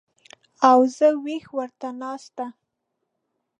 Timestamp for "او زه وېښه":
0.69-1.51